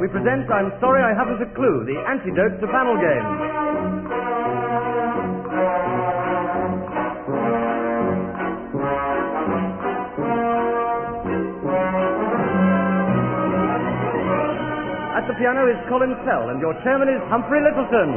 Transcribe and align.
we 0.00 0.08
present 0.08 0.48
I'm 0.48 0.72
Sorry 0.80 1.04
I 1.04 1.12
Haven't 1.12 1.44
a 1.44 1.50
Clue, 1.52 1.84
the 1.84 2.00
antidote 2.08 2.56
to 2.56 2.66
panel 2.72 2.96
games. 2.96 3.36
At 15.20 15.28
the 15.28 15.36
piano 15.36 15.68
is 15.68 15.76
Colin 15.92 16.16
Sell, 16.24 16.48
and 16.48 16.64
your 16.64 16.72
chairman 16.80 17.12
is 17.12 17.20
Humphrey 17.28 17.60
Lyttelton. 17.60 18.16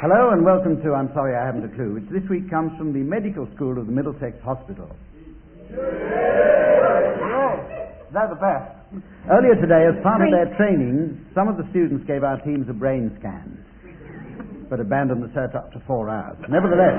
Hello 0.00 0.30
and 0.30 0.42
welcome 0.42 0.80
to 0.80 0.94
I'm 0.94 1.12
Sorry 1.12 1.36
I 1.36 1.44
Haven't 1.44 1.70
a 1.70 1.74
Clue, 1.76 2.00
which 2.00 2.08
this 2.08 2.26
week 2.30 2.48
comes 2.48 2.72
from 2.78 2.94
the 2.94 3.00
Medical 3.00 3.46
School 3.56 3.78
of 3.78 3.84
the 3.84 3.92
Middlesex 3.92 4.40
Hospital. 4.42 4.88
They're 8.12 8.28
the 8.28 8.40
best. 8.40 8.72
Earlier 9.28 9.52
today, 9.60 9.84
as 9.84 10.00
part 10.02 10.24
of 10.24 10.32
their 10.32 10.48
training, 10.56 11.28
some 11.36 11.48
of 11.48 11.60
the 11.60 11.68
students 11.68 12.08
gave 12.08 12.24
our 12.24 12.40
teams 12.40 12.64
a 12.70 12.72
brain 12.72 13.12
scan, 13.20 13.60
but 14.70 14.80
abandoned 14.80 15.20
the 15.20 15.28
search 15.36 15.54
up 15.54 15.72
to 15.76 15.82
four 15.86 16.08
hours. 16.08 16.40
Nevertheless, 16.48 16.96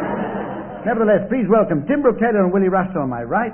nevertheless, 0.85 1.25
please 1.25 1.49
welcome 1.49 1.81
Tim 1.89 2.05
Brooke 2.05 2.21
and 2.21 2.53
Willie 2.53 2.69
Rushton 2.69 3.01
on 3.01 3.09
my 3.09 3.23
right. 3.23 3.53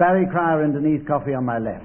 Barry 0.00 0.24
Cryer 0.32 0.64
and 0.64 0.72
Denise 0.72 1.06
Coffey 1.06 1.34
on 1.36 1.44
my 1.44 1.58
left. 1.58 1.84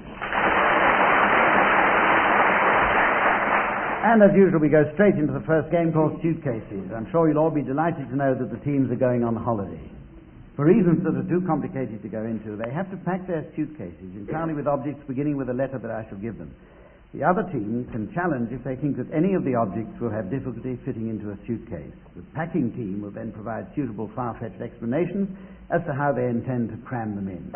And 4.06 4.22
as 4.22 4.30
usual, 4.34 4.60
we 4.60 4.70
go 4.70 4.88
straight 4.94 5.16
into 5.16 5.34
the 5.34 5.44
first 5.44 5.70
game 5.70 5.92
called 5.92 6.16
Suitcases. 6.22 6.88
I'm 6.96 7.10
sure 7.12 7.28
you'll 7.28 7.42
all 7.42 7.50
be 7.50 7.60
delighted 7.60 8.08
to 8.08 8.16
know 8.16 8.32
that 8.32 8.48
the 8.48 8.64
teams 8.64 8.90
are 8.90 8.96
going 8.96 9.22
on 9.24 9.36
holiday. 9.36 9.92
For 10.56 10.64
reasons 10.64 11.04
that 11.04 11.14
are 11.14 11.28
too 11.28 11.44
complicated 11.46 12.00
to 12.02 12.08
go 12.08 12.24
into, 12.24 12.56
they 12.56 12.72
have 12.72 12.90
to 12.90 12.96
pack 13.04 13.26
their 13.26 13.44
suitcases 13.54 14.16
entirely 14.16 14.54
with 14.54 14.66
objects 14.66 15.04
beginning 15.06 15.36
with 15.36 15.50
a 15.50 15.54
letter 15.54 15.78
that 15.78 15.90
I 15.90 16.08
shall 16.08 16.16
give 16.18 16.38
them. 16.38 16.54
The 17.12 17.24
other 17.24 17.44
team 17.44 17.86
can 17.92 18.12
challenge 18.14 18.48
if 18.52 18.64
they 18.64 18.74
think 18.76 18.96
that 18.96 19.12
any 19.12 19.34
of 19.34 19.44
the 19.44 19.54
objects 19.54 20.00
will 20.00 20.10
have 20.10 20.30
difficulty 20.30 20.78
fitting 20.84 21.08
into 21.08 21.30
a 21.30 21.36
suitcase. 21.46 21.92
The 22.16 22.22
packing 22.34 22.72
team 22.72 23.02
will 23.02 23.10
then 23.10 23.32
provide 23.32 23.68
suitable 23.76 24.10
far-fetched 24.16 24.60
explanations 24.60 25.28
as 25.70 25.84
to 25.86 25.92
how 25.92 26.12
they 26.12 26.24
intend 26.24 26.70
to 26.70 26.76
cram 26.88 27.14
them 27.16 27.28
in. 27.28 27.52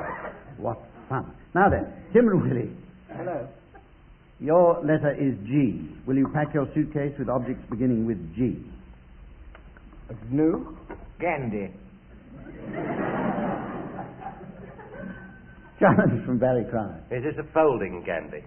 What 0.57 0.79
fun. 1.09 1.33
Now 1.55 1.69
then, 1.71 1.89
Tim 2.13 2.29
and 2.29 2.43
Willie, 2.43 2.71
Hello. 3.17 3.49
your 4.41 4.81
letter 4.85 5.13
is 5.19 5.35
G. 5.49 5.89
Will 6.07 6.17
you 6.17 6.29
pack 6.33 6.53
your 6.53 6.69
suitcase 6.75 7.15
with 7.19 7.29
objects 7.29 7.65
beginning 7.71 8.07
with 8.07 8.21
G? 8.37 8.61
Gnu. 10.31 10.77
Gandhi. 11.19 11.73
Challenge 15.81 16.27
from 16.27 16.39
Barry 16.39 16.65
Cryer. 16.71 17.01
Is 17.11 17.25
this 17.25 17.35
a 17.39 17.53
folding 17.55 18.05
candy? 18.05 18.45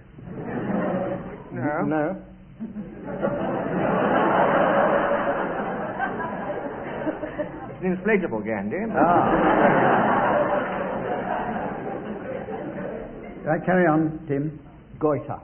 No. 1.52 1.81
No. 1.81 2.16
it's 7.70 7.84
an 7.84 7.98
inflatable 7.98 8.45
Gandhi. 8.45 8.78
Ah. 8.95 10.14
Right, 13.45 13.66
carry 13.66 13.88
on, 13.88 14.23
Tim. 14.28 14.59
Goiter. 15.00 15.39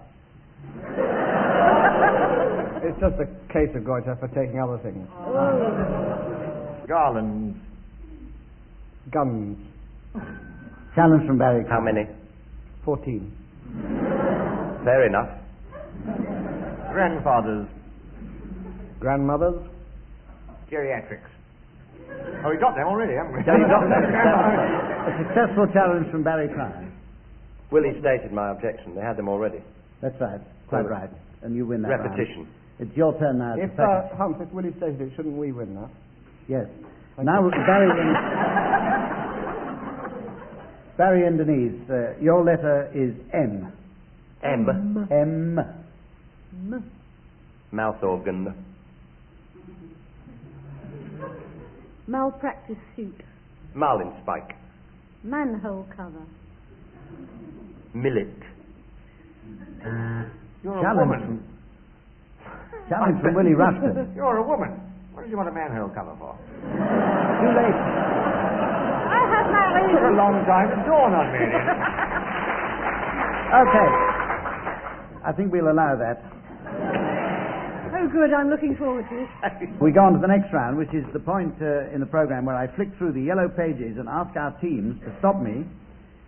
it's 2.86 3.00
just 3.00 3.16
a 3.20 3.26
case 3.52 3.76
of 3.76 3.84
goiter 3.84 4.16
for 4.20 4.28
taking 4.30 4.62
other 4.62 4.78
things. 4.84 5.08
Garlands. 6.88 7.58
Guns. 9.12 9.58
Challenge 10.96 11.26
from 11.28 11.38
Barry 11.38 11.64
Cryer. 11.64 11.80
How 11.80 11.82
many? 11.82 12.08
Fourteen. 12.84 13.32
Fair 14.84 15.06
enough. 15.08 15.30
Grandfathers. 16.92 17.68
Grandmothers. 19.00 19.62
Geriatrics. 20.72 21.30
Oh, 22.44 22.50
we 22.50 22.58
got 22.58 22.76
them 22.76 22.88
already, 22.88 23.14
haven't 23.14 23.34
we? 23.34 23.40
Yeah, 23.46 23.58
you 23.62 23.68
got 23.70 23.82
them. 23.86 23.94
A 23.94 25.12
successful 25.24 25.68
challenge 25.74 26.10
from 26.12 26.24
Barry 26.24 26.48
Cryer. 26.50 26.90
Willie 27.72 27.94
stated 28.02 28.32
my 28.34 28.52
objection. 28.52 28.96
They 28.96 29.02
had 29.02 29.18
them 29.18 29.30
already. 29.30 29.60
That's 30.02 30.20
right. 30.20 30.42
Quite 30.68 30.84
Good. 30.84 30.92
right. 30.92 31.10
And 31.44 31.56
you 31.56 31.66
win 31.68 31.82
that 31.84 31.90
round. 31.90 32.10
Repetition. 32.10 32.48
It's 32.80 32.96
your 32.96 33.18
turn 33.20 33.38
now. 33.38 33.56
If 33.58 33.76
pack 33.78 33.86
uh, 33.86 34.14
it. 34.14 34.18
Hump, 34.18 34.38
if 34.42 34.50
Willie 34.52 34.74
stated 34.78 35.02
it, 35.02 35.12
shouldn't 35.16 35.36
we 35.38 35.52
win 35.52 35.76
that? 35.76 35.90
Yes. 36.48 36.66
Thank 37.16 37.26
now, 37.28 37.44
you. 37.44 37.52
Barry 37.52 37.92
and, 37.92 38.16
Barry 41.00 41.26
and 41.26 41.38
Denise, 41.38 41.90
uh, 41.90 42.20
your 42.20 42.44
letter 42.44 42.92
is 42.94 43.16
M. 43.34 43.72
M. 44.44 45.08
M. 45.10 46.84
Mouth 47.72 48.04
organ. 48.04 48.54
Malpractice 52.06 52.76
suit. 52.98 53.16
Marlin 53.74 54.12
spike. 54.24 54.58
Manhole 55.24 55.88
cover. 55.96 56.26
Millet. 57.94 58.28
You're 60.62 60.82
Challenge 60.82 60.84
a 60.84 60.96
woman. 61.00 61.20
from, 62.44 62.90
challenge 62.90 63.22
from 63.22 63.36
Willie 63.36 63.54
Rushton. 63.56 64.12
You're 64.18 64.36
a 64.36 64.44
woman. 64.46 64.72
What 65.14 65.22
did 65.22 65.32
you 65.32 65.38
want 65.38 65.48
a 65.48 65.54
manhole 65.54 65.88
cover 65.96 66.14
for? 66.20 66.36
Too 66.60 67.52
late. 67.56 68.59
I 69.70 69.80
It 69.86 69.94
took 69.94 70.06
a 70.10 70.16
long 70.18 70.36
time 70.46 70.70
to 70.74 70.80
dawn 70.86 71.12
on 71.14 71.28
me. 71.34 71.46
Okay. 73.50 73.90
I 75.26 75.34
think 75.34 75.52
we'll 75.52 75.72
allow 75.74 75.98
that. 75.98 76.22
Oh, 77.98 78.08
good. 78.14 78.30
I'm 78.32 78.50
looking 78.50 78.78
forward 78.78 79.10
to 79.10 79.26
it. 79.26 79.30
We 79.82 79.92
go 79.92 80.06
on 80.06 80.14
to 80.14 80.20
the 80.22 80.30
next 80.30 80.54
round, 80.54 80.78
which 80.78 80.94
is 80.94 81.04
the 81.14 81.20
point 81.20 81.58
uh, 81.58 81.90
in 81.90 82.00
the 82.00 82.06
program 82.06 82.46
where 82.46 82.56
I 82.56 82.68
flick 82.76 82.90
through 83.00 83.14
the 83.14 83.22
yellow 83.26 83.50
pages 83.50 83.98
and 83.98 84.08
ask 84.08 84.38
our 84.38 84.54
teams 84.62 85.02
to 85.02 85.10
stop 85.18 85.42
me 85.42 85.66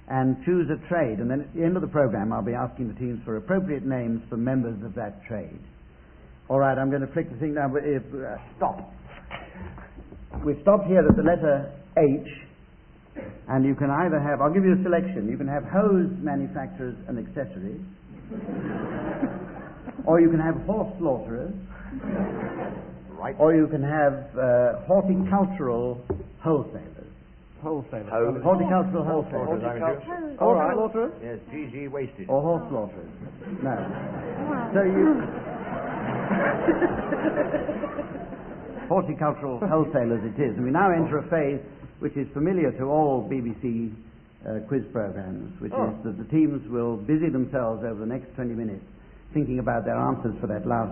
and 0.09 0.35
choose 0.45 0.65
a 0.73 0.81
trade. 0.89 1.19
And 1.21 1.29
then 1.29 1.41
at 1.41 1.53
the 1.53 1.63
end 1.63 1.75
of 1.77 1.83
the 1.85 1.93
program, 1.93 2.33
I'll 2.33 2.41
be 2.41 2.57
asking 2.57 2.89
the 2.89 2.97
teams 2.97 3.21
for 3.23 3.37
appropriate 3.37 3.85
names 3.85 4.23
for 4.27 4.35
members 4.35 4.81
of 4.83 4.95
that 4.95 5.23
trade. 5.29 5.61
All 6.49 6.57
right, 6.59 6.77
I'm 6.77 6.89
going 6.89 7.05
to 7.05 7.13
flick 7.13 7.31
the 7.31 7.37
thing 7.37 7.53
down. 7.53 7.71
but 7.71 7.85
uh, 7.85 8.35
stop. 8.57 8.91
We've 10.43 10.59
stopped 10.63 10.87
here 10.87 11.05
at 11.05 11.15
the 11.15 11.23
letter 11.23 11.71
H, 11.97 12.27
and 13.49 13.65
you 13.65 13.75
can 13.75 13.89
either 13.89 14.19
have, 14.19 14.39
I'll 14.41 14.53
give 14.53 14.63
you 14.63 14.73
a 14.79 14.83
selection. 14.83 15.27
You 15.29 15.37
can 15.37 15.47
have 15.47 15.63
hose 15.65 16.09
manufacturers 16.21 16.95
and 17.07 17.17
accessories, 17.19 17.81
or 20.05 20.21
you 20.21 20.29
can 20.29 20.39
have 20.39 20.55
horse 20.65 20.91
slaughterers, 20.99 21.53
Right. 23.19 23.35
or 23.37 23.53
you 23.53 23.67
can 23.67 23.83
have 23.83 24.13
uh, 24.37 24.79
horticultural 24.87 26.01
wholesalers. 26.39 26.87
Wholesaler. 27.61 28.09
Hose. 28.09 28.41
Horticultural 28.41 29.03
wholesalers. 29.05 29.61
Horticultural. 29.61 30.37
All 30.39 30.55
right. 30.55 30.73
Horticulturers? 30.75 31.11
Yes, 31.21 31.37
GG 31.53 31.91
wasted. 31.91 32.27
Or 32.27 32.41
horse 32.41 32.63
slaughterers. 32.71 33.11
No. 33.61 33.75
wow. 34.49 34.71
So 34.73 34.81
you. 34.81 35.21
Horticultural 38.89 39.59
wholesalers 39.59 40.23
it 40.25 40.39
is. 40.41 40.55
And 40.57 40.65
we 40.65 40.71
now 40.71 40.89
enter 40.91 41.19
a 41.19 41.23
phase 41.29 41.61
which 42.01 42.17
is 42.17 42.27
familiar 42.33 42.71
to 42.81 42.83
all 42.89 43.29
BBC 43.29 43.93
uh, 44.41 44.59
quiz 44.67 44.81
programs, 44.91 45.53
which 45.61 45.71
Oh. 45.73 45.93
is 45.93 46.03
that 46.03 46.17
the 46.17 46.25
teams 46.33 46.65
will 46.69 46.97
busy 46.97 47.29
themselves 47.29 47.83
over 47.85 47.99
the 48.01 48.09
next 48.09 48.33
20 48.35 48.53
minutes 48.57 48.83
thinking 49.33 49.59
about 49.59 49.85
their 49.85 49.95
answers 49.95 50.33
for 50.41 50.47
that 50.47 50.65
last 50.67 50.91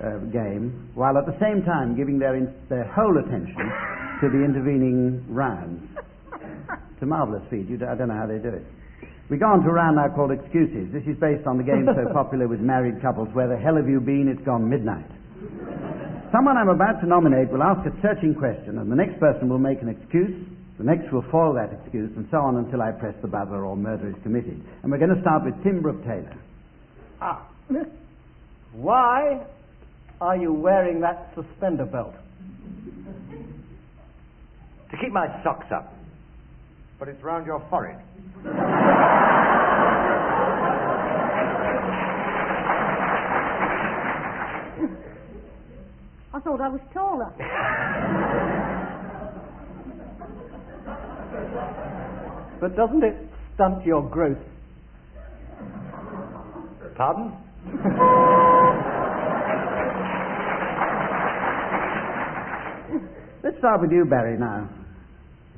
uh, 0.00 0.18
game, 0.32 0.88
while 0.94 1.18
at 1.18 1.26
the 1.26 1.36
same 1.42 1.60
time 1.66 1.96
giving 1.98 2.18
their, 2.18 2.36
in- 2.36 2.54
their 2.70 2.84
whole 2.94 3.18
attention 3.18 3.66
to 4.22 4.30
the 4.30 4.40
intervening 4.40 5.20
rounds. 5.28 5.82
It's 6.94 7.02
a 7.02 7.06
marvellous 7.06 7.42
feat. 7.50 7.68
You, 7.68 7.76
d- 7.76 7.84
I 7.84 7.94
don't 7.94 8.08
know 8.08 8.16
how 8.16 8.26
they 8.26 8.38
do 8.38 8.48
it. 8.48 8.64
We 9.28 9.36
go 9.36 9.46
on 9.46 9.60
to 9.62 9.68
a 9.68 9.72
round 9.74 9.96
now 9.96 10.08
called 10.14 10.30
Excuses. 10.32 10.88
This 10.94 11.04
is 11.04 11.18
based 11.20 11.46
on 11.46 11.58
the 11.58 11.64
game 11.66 11.84
so 11.84 12.08
popular 12.14 12.48
with 12.48 12.60
married 12.60 13.02
couples, 13.02 13.28
Where 13.34 13.48
the 13.48 13.58
hell 13.58 13.76
have 13.76 13.88
you 13.88 14.00
been? 14.00 14.28
It's 14.32 14.40
gone 14.46 14.64
midnight. 14.70 15.04
Someone 16.32 16.56
I'm 16.56 16.68
about 16.68 17.00
to 17.00 17.06
nominate 17.06 17.50
will 17.50 17.62
ask 17.62 17.86
a 17.86 17.92
searching 18.02 18.34
question, 18.34 18.78
and 18.78 18.92
the 18.92 18.96
next 18.96 19.18
person 19.18 19.48
will 19.48 19.58
make 19.58 19.80
an 19.80 19.88
excuse. 19.88 20.46
The 20.76 20.84
next 20.84 21.10
will 21.12 21.24
follow 21.32 21.54
that 21.54 21.72
excuse, 21.72 22.10
and 22.16 22.28
so 22.30 22.38
on 22.38 22.56
until 22.56 22.82
I 22.82 22.92
press 22.92 23.14
the 23.22 23.28
buzzer 23.28 23.64
or 23.64 23.76
murder 23.76 24.08
is 24.08 24.14
committed. 24.22 24.62
And 24.82 24.92
we're 24.92 24.98
going 24.98 25.14
to 25.14 25.20
start 25.20 25.44
with 25.44 25.54
Tim 25.64 25.80
Brooke 25.82 26.02
Taylor. 26.04 26.36
Ah. 27.20 27.48
Why 28.72 29.40
are 30.20 30.36
you 30.36 30.52
wearing 30.52 31.00
that 31.00 31.32
suspender 31.34 31.84
belt? 31.84 32.14
To 34.90 34.96
keep 34.96 35.12
my 35.12 35.26
socks 35.42 35.66
up. 35.74 35.94
But 36.98 37.08
it's 37.08 37.22
round 37.22 37.46
your 37.46 37.64
forehead. 37.70 38.02
I 46.38 46.40
thought 46.40 46.60
I 46.60 46.68
was 46.68 46.80
taller. 46.94 47.32
But 52.60 52.76
doesn't 52.76 53.02
it 53.02 53.16
stunt 53.54 53.84
your 53.84 54.08
growth? 54.08 54.38
Pardon? 56.96 57.32
Let's 63.42 63.58
start 63.58 63.80
with 63.80 63.90
you, 63.90 64.04
Barry, 64.04 64.38
now. 64.38 64.68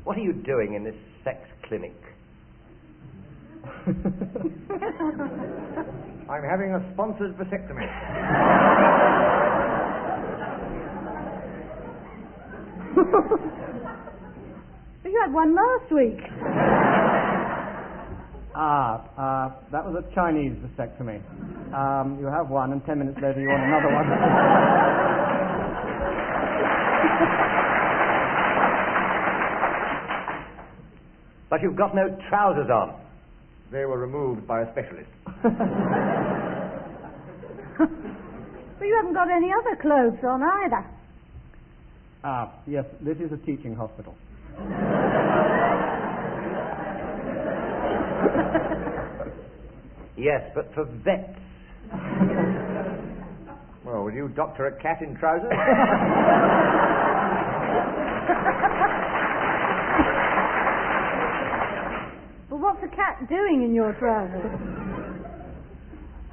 What 0.05 0.17
are 0.17 0.23
you 0.23 0.33
doing 0.33 0.73
in 0.77 0.85
this 0.85 0.97
sex 1.23 1.47
clinic? 1.69 1.93
I'm 6.31 6.43
having 6.49 6.73
a 6.73 6.91
sponsored 6.95 7.37
vasectomy. 7.37 8.97
you 15.05 15.21
had 15.25 15.33
one 15.33 15.55
last 15.55 15.93
week. 15.93 16.19
Ah, 18.55 19.01
uh, 19.17 19.51
that 19.73 19.83
was 19.85 20.05
a 20.05 20.15
Chinese 20.15 20.53
vasectomy. 20.59 21.23
Um, 21.73 22.19
you 22.21 22.27
have 22.27 22.51
one, 22.51 22.73
and 22.73 22.85
ten 22.85 22.99
minutes 22.99 23.19
later 23.23 23.41
you 23.41 23.49
want 23.49 23.63
another 23.63 23.95
one. 23.95 24.07
But 31.51 31.63
you've 31.63 31.77
got 31.77 31.95
no 31.97 32.17
trousers 32.29 32.71
on. 32.71 32.95
They 33.73 33.85
were 33.85 33.99
removed 33.99 34.47
by 34.47 34.63
a 34.63 34.71
specialist. 34.71 35.11
But 38.81 38.87
you 38.87 38.97
haven't 38.97 39.13
got 39.13 39.31
any 39.31 39.53
other 39.53 39.77
clothes 39.77 40.25
on 40.25 40.43
either. 40.43 40.83
Ah, 42.25 42.53
yes, 42.67 42.85
this 43.01 43.19
is 43.19 43.33
a 43.33 43.39
teaching 43.47 43.75
hospital. 43.75 44.15
Yes, 50.21 50.43
but 50.55 50.73
for 50.75 50.85
vets. 50.85 51.39
Well, 53.83 54.05
would 54.05 54.15
you 54.15 54.29
doctor 54.29 54.67
a 54.67 54.83
cat 54.83 55.01
in 55.01 55.17
trousers? 55.17 55.51
But 62.51 62.59
what's 62.59 62.83
a 62.85 62.89
cat 62.95 63.29
doing 63.29 63.63
in 63.65 63.75
your 63.75 63.95
trousers? 63.95 64.61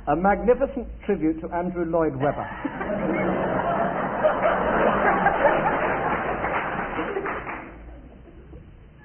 A 0.08 0.16
magnificent 0.16 0.88
tribute 1.06 1.40
to 1.42 1.48
Andrew 1.56 1.86
Lloyd 1.86 2.16
Webber. 2.16 2.48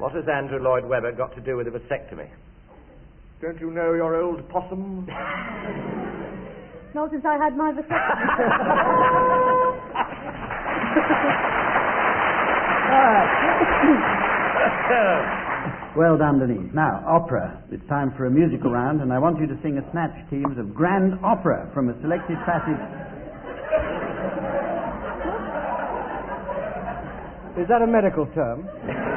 What 0.02 0.14
has 0.14 0.26
Andrew 0.26 0.58
Lloyd 0.58 0.84
Webber 0.84 1.12
got 1.12 1.32
to 1.36 1.40
do 1.40 1.56
with 1.56 1.68
a 1.68 1.70
vasectomy? 1.70 2.28
Don't 3.40 3.60
you 3.60 3.70
know 3.70 3.94
your 3.94 4.20
old 4.20 4.48
possum? 4.48 5.06
Not 6.92 7.12
since 7.12 7.24
I 7.24 7.36
had 7.38 7.56
my 7.56 7.70
vasectomy. 7.70 7.88
Well 15.94 16.18
done, 16.18 16.40
Denise. 16.40 16.72
Now, 16.74 17.04
opera. 17.06 17.62
It's 17.70 17.86
time 17.86 18.12
for 18.16 18.26
a 18.26 18.30
musical 18.30 18.72
round, 18.72 19.02
and 19.02 19.12
I 19.12 19.18
want 19.20 19.38
you 19.38 19.46
to 19.46 19.56
sing 19.62 19.78
a 19.78 19.88
snatch 19.92 20.16
teams 20.30 20.58
of 20.58 20.74
grand 20.74 21.14
opera 21.22 21.70
from 21.74 21.90
a 21.90 22.00
selected 22.00 22.38
passage. 22.44 22.80
Is 27.62 27.68
that 27.68 27.82
a 27.82 27.86
medical 27.86 28.26
term? 28.34 28.66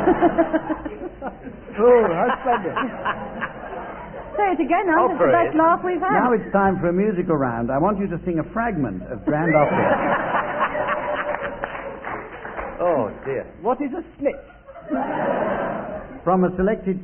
oh, 1.80 2.02
how 2.08 2.26
splendid. 2.40 2.76
Say 4.36 4.46
it 4.56 4.60
again 4.64 4.86
now. 4.86 5.08
That's 5.08 5.20
the 5.20 5.32
best 5.32 5.56
laugh 5.56 5.80
we've 5.84 6.00
had. 6.00 6.16
Now 6.16 6.32
it's 6.32 6.50
time 6.52 6.78
for 6.80 6.88
a 6.88 6.92
musical 6.92 7.36
round. 7.36 7.70
I 7.70 7.78
want 7.78 7.98
you 7.98 8.06
to 8.08 8.18
sing 8.24 8.38
a 8.38 8.44
fragment 8.52 9.02
of 9.12 9.24
grand 9.24 9.54
opera. 9.54 10.40
Oh, 12.80 13.12
dear. 13.26 13.44
What 13.60 13.76
is 13.82 13.92
a 13.92 14.02
snitch? 14.18 14.40
from 16.24 16.44
a 16.44 16.54
selected 16.56 17.00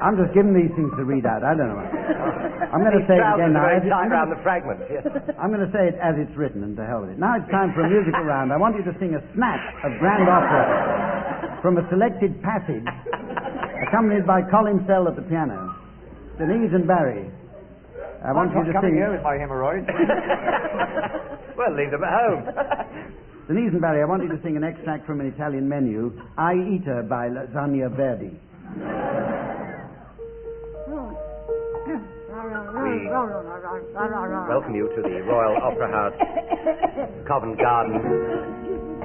I'm 0.00 0.16
just 0.16 0.32
giving 0.32 0.56
these 0.56 0.72
things 0.74 0.88
to 0.96 1.04
read 1.04 1.26
out. 1.28 1.44
I 1.44 1.52
don't 1.52 1.68
know. 1.68 1.80
I'm 2.72 2.80
going 2.80 2.96
to 2.96 3.04
say 3.04 3.20
it 3.20 3.24
again 3.24 3.52
now. 3.52 3.68
Very 3.68 3.76
As 3.78 3.84
it- 3.84 3.90
tight 3.92 4.08
I'm 4.08 4.12
round 4.12 4.28
gonna- 4.32 4.40
the 4.40 4.42
fragment. 4.42 4.78
Yes. 4.88 5.04
I'm 5.36 5.52
going 5.52 5.60
to 5.64 5.72
say 5.76 5.88
it 5.92 5.96
as 6.00 6.16
it's 6.16 6.32
written, 6.38 6.64
and 6.64 6.72
to 6.80 6.86
hell 6.86 7.02
with 7.04 7.10
it. 7.14 7.18
Now 7.20 7.36
it's 7.36 7.50
time 7.52 7.74
for 7.76 7.84
a 7.84 7.90
musical 7.90 8.24
round. 8.32 8.52
I 8.52 8.56
want 8.56 8.76
you 8.80 8.84
to 8.88 8.94
sing 8.98 9.12
a 9.14 9.22
snatch 9.36 9.60
of 9.84 9.92
grand 10.00 10.24
opera 10.28 11.60
from 11.60 11.76
a 11.76 11.84
selected 11.92 12.40
passage, 12.40 12.86
accompanied 13.88 14.24
by 14.26 14.40
Colin 14.48 14.80
Sell 14.88 15.04
at 15.08 15.16
the 15.16 15.22
piano. 15.28 15.76
Denise 16.38 16.72
and 16.72 16.86
Barry. 16.88 17.28
I 18.24 18.32
want 18.32 18.52
you 18.52 18.60
Not 18.64 18.66
to 18.68 18.72
coming 18.72 18.92
sing. 18.92 19.00
here 19.04 19.12
with 19.12 19.22
my 19.22 19.36
hemorrhoids. 19.36 19.84
well, 21.56 21.72
leave 21.76 21.90
them 21.90 22.04
at 22.04 22.12
home. 22.16 22.40
Denise 23.48 23.72
and 23.72 23.80
Barry, 23.80 24.00
I 24.00 24.04
want 24.06 24.22
you 24.22 24.28
to 24.28 24.40
sing 24.42 24.56
an 24.56 24.64
extract 24.64 25.06
from 25.06 25.20
an 25.20 25.26
Italian 25.26 25.68
menu, 25.68 26.12
I 26.38 26.54
Eater 26.54 27.02
by 27.02 27.28
Lasagna 27.28 27.88
Verdi. 27.96 28.38
Welcome 34.48 34.72
you 34.74 34.88
to 34.96 35.02
the 35.02 35.20
Royal 35.28 35.60
Opera 35.62 35.90
House, 35.92 36.14
Covent 37.28 37.58
Garden. 37.60 38.00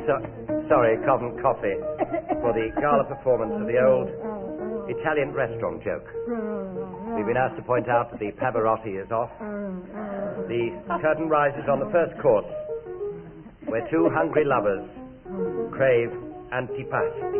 So, 0.07 0.23
sorry, 0.69 0.95
Covent 1.03 1.41
Coffee, 1.41 1.75
for 2.39 2.53
the 2.55 2.71
gala 2.79 3.03
performance 3.03 3.51
of 3.59 3.67
the 3.67 3.77
old 3.83 4.07
Italian 4.87 5.33
restaurant 5.33 5.83
joke. 5.83 6.07
We've 7.17 7.25
been 7.27 7.35
asked 7.35 7.57
to 7.57 7.61
point 7.63 7.89
out 7.89 8.09
that 8.11 8.19
the 8.21 8.31
Pavarotti 8.39 8.95
is 9.03 9.11
off. 9.11 9.31
The 10.47 10.71
curtain 11.01 11.27
rises 11.27 11.67
on 11.69 11.81
the 11.81 11.89
first 11.91 12.17
course, 12.21 12.47
where 13.67 13.85
two 13.91 14.09
hungry 14.15 14.45
lovers 14.45 14.87
crave 15.75 16.09
antipasti. 16.55 17.35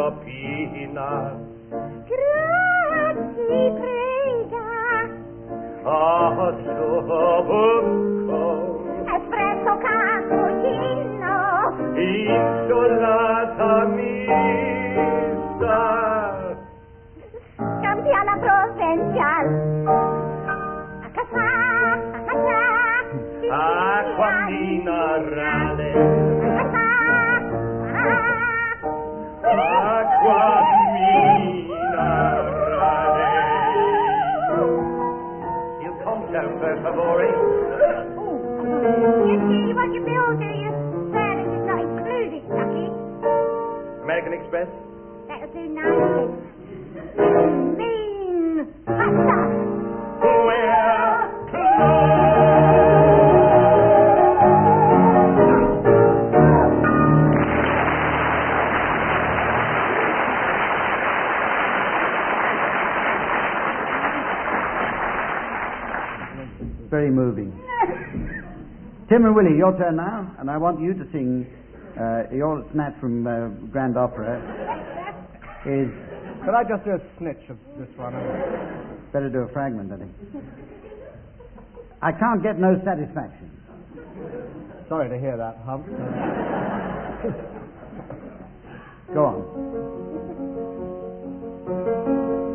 grazie 2.09 3.61
prega, 3.77 4.73
ossobuco, 5.83 7.21
espresso 9.05 9.71
cappuccino, 9.85 11.37
insolata 11.93 12.62
very 66.93 67.09
moving. 67.09 67.49
Tim 69.09 69.25
and 69.25 69.33
Willie, 69.33 69.57
your 69.57 69.75
turn 69.79 69.95
now, 69.95 70.31
and 70.37 70.47
I 70.47 70.57
want 70.57 70.79
you 70.79 70.93
to 70.93 71.03
sing 71.11 71.47
uh, 71.99 72.29
your 72.31 72.63
snatch 72.71 72.93
from 73.01 73.25
uh, 73.25 73.47
Grand 73.71 73.97
Opera. 73.97 74.37
Is 75.65 75.89
could 76.45 76.53
I 76.53 76.61
just 76.61 76.85
do 76.85 76.91
a 76.91 77.01
snitch 77.17 77.49
of 77.49 77.57
this 77.79 77.89
one? 77.97 78.13
Better 79.11 79.27
do 79.33 79.39
a 79.39 79.47
fragment, 79.51 79.91
I 79.91 79.97
think. 79.97 80.11
I 82.03 82.11
can't 82.11 82.43
get 82.43 82.59
no 82.59 82.79
satisfaction. 82.85 83.49
Sorry 84.87 85.09
to 85.09 85.17
hear 85.17 85.35
that, 85.35 85.57
Hump. 85.65 85.87
Go 89.15 89.25
on. 89.25 89.41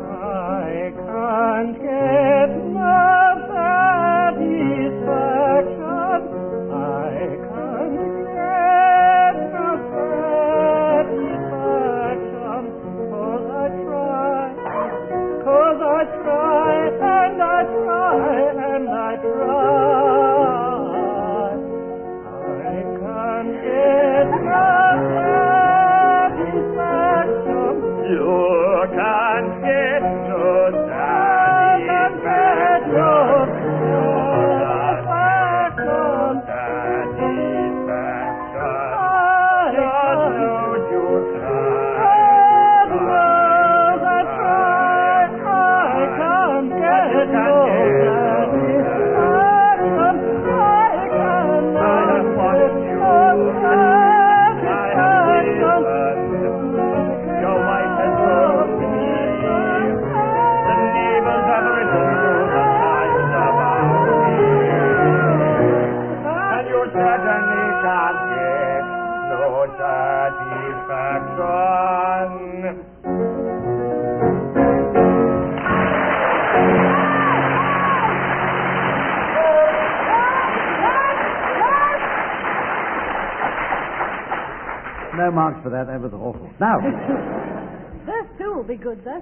I 0.07 0.91
can't 0.95 1.75
get. 1.81 2.78
Lord. 17.67 17.88
No 85.17 85.31
marks 85.31 85.59
for 85.63 85.69
that. 85.69 85.87
That 85.87 85.99
was 86.01 86.13
awful. 86.13 86.49
Now, 86.59 86.77
First 88.05 88.29
two 88.39 88.53
will 88.53 88.63
be 88.63 88.75
good, 88.77 89.03
though. 89.03 89.21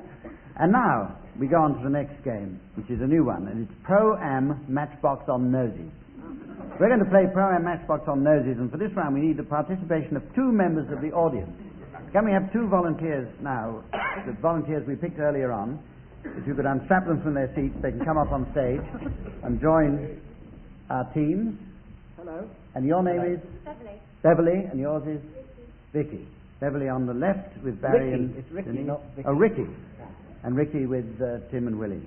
and 0.58 0.72
now 0.72 1.18
we 1.40 1.48
go 1.48 1.58
on 1.62 1.76
to 1.78 1.84
the 1.84 1.90
next 1.90 2.24
game, 2.24 2.60
which 2.76 2.90
is 2.90 3.02
a 3.02 3.08
new 3.08 3.24
one, 3.24 3.48
and 3.48 3.64
it's 3.68 3.74
Pro 3.84 4.16
Am 4.18 4.64
Matchbox 4.68 5.28
on 5.28 5.52
Noses. 5.52 5.92
We're 6.80 6.88
going 6.90 7.04
to 7.04 7.10
play 7.10 7.26
Pro 7.34 7.50
Am 7.56 7.64
Matchbox 7.66 8.08
on 8.08 8.24
Noses, 8.24 8.58
and 8.60 8.70
for 8.72 8.78
this 8.78 8.92
round 8.96 9.16
we 9.16 9.22
need 9.22 9.38
the 9.38 9.44
participation 9.44 10.16
of 10.16 10.24
two 10.36 10.52
members 10.52 10.86
of 10.92 11.02
the 11.02 11.12
audience. 11.12 11.52
Can 12.14 12.26
we 12.26 12.32
have 12.32 12.52
two 12.54 12.68
volunteers 12.68 13.28
now? 13.42 13.84
The 14.26 14.34
volunteers 14.42 14.86
we 14.88 14.96
picked 14.96 15.20
earlier 15.20 15.52
on. 15.52 15.78
If 16.26 16.48
you 16.48 16.56
could 16.56 16.66
unstrap 16.66 17.06
them 17.06 17.22
from 17.22 17.36
their 17.36 17.54
seats, 17.56 17.76
they 17.84 17.92
can 17.92 18.04
come 18.04 18.18
up 18.18 18.32
on 18.32 18.50
stage 18.52 18.82
and 19.44 19.62
join 19.62 20.20
our 20.90 21.06
teams. 21.14 21.56
Hello. 22.18 22.50
And 22.74 22.86
your 22.86 23.04
name 23.04 23.22
is? 23.22 23.40
Beverly. 23.64 24.02
Beverly, 24.24 24.66
and 24.72 24.80
yours 24.80 25.04
is? 25.08 25.22
Vicky. 25.94 26.28
Beverly 26.60 26.90
on 26.90 27.06
the 27.06 27.14
left 27.14 27.56
with 27.64 27.80
Barry 27.80 28.10
Ricky. 28.10 28.14
and 28.24 28.36
It's 28.38 28.52
Ricky, 28.52 28.68
Denise. 28.72 28.88
not 28.88 29.02
Vicky. 29.16 29.28
Oh, 29.30 29.34
Ricky. 29.34 29.68
And 30.44 30.56
Ricky 30.58 30.86
with 30.88 31.06
uh, 31.22 31.40
Tim 31.52 31.68
and 31.68 31.78
Willie. 31.78 32.02